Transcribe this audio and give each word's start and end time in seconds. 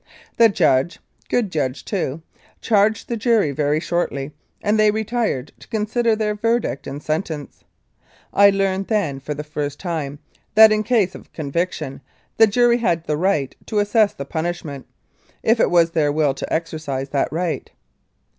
The 0.37 0.49
judge 0.49 0.97
(good 1.29 1.51
judge, 1.51 1.85
too) 1.85 2.23
charged 2.59 3.07
the 3.07 3.15
jury 3.15 3.51
very 3.51 3.79
shortly, 3.79 4.31
and 4.59 4.79
they 4.79 4.89
retired 4.89 5.51
to 5.59 5.67
consider 5.67 6.15
their 6.15 6.33
verdict 6.33 6.87
and 6.87 7.03
sentence. 7.03 7.63
I 8.33 8.49
learned 8.49 8.87
then, 8.87 9.19
for 9.19 9.35
the 9.35 9.43
first 9.43 9.79
time, 9.79 10.17
that, 10.55 10.71
in 10.71 10.81
case 10.81 11.13
of 11.13 11.31
conviction, 11.33 12.01
the 12.37 12.47
jury 12.47 12.77
had 12.79 13.03
the 13.03 13.15
right 13.15 13.55
to 13.67 13.77
assess 13.77 14.11
the 14.15 14.25
punish 14.25 14.65
ment, 14.65 14.87
if 15.43 15.59
it 15.59 15.69
was 15.69 15.91
their 15.91 16.11
will 16.11 16.33
to 16.33 16.51
exercise 16.51 17.09
that 17.09 17.31
right. 17.31 17.69